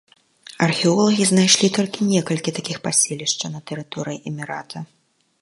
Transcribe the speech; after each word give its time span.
Археолагі 0.67 1.27
знайшлі 1.31 1.67
толькі 1.77 2.07
некалькі 2.13 2.55
такіх 2.59 2.77
паселішчаў 2.87 3.49
на 3.59 3.63
тэрыторыі 3.69 4.23
эмірата. 4.33 4.77